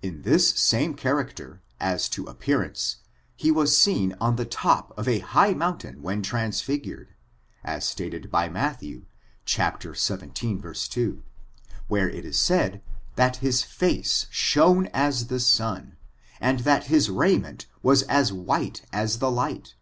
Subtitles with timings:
[0.00, 2.96] In this same char acter, as to appearance,
[3.36, 7.14] he was seen on the top of a high mountain when transfigured,
[7.62, 9.04] as stated by Mat thew,
[9.44, 10.30] chap, xvii,
[10.62, 11.22] 2,
[11.88, 12.80] where it is said,
[13.16, 15.98] that his face shone as the sun,
[16.40, 19.74] and that his raiment was as white as the light.